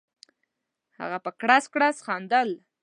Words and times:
هغه 0.99 1.17
په 1.25 1.31
کړس 1.41 1.63
کړس 1.73 1.97
خندل. 2.05 2.49